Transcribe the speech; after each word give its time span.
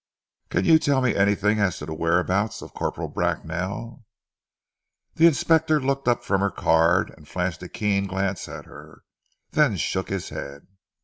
"Can 0.49 0.65
you 0.65 0.79
tell 0.79 0.99
me 0.99 1.13
anything 1.15 1.59
as 1.59 1.77
to 1.77 1.85
the 1.85 1.93
whereabouts 1.93 2.63
of 2.63 2.73
Corporal 2.73 3.07
Bracknell?" 3.07 4.03
The 5.13 5.27
inspector 5.27 5.79
looked 5.79 6.07
up 6.07 6.23
from 6.23 6.41
her 6.41 6.49
card, 6.49 7.13
and 7.15 7.27
flashed 7.27 7.61
a 7.61 7.69
keen 7.69 8.07
glance 8.07 8.47
at 8.49 8.65
her, 8.65 9.03
then 9.51 9.77
shook 9.77 10.09
his 10.09 10.29
head. 10.29 10.65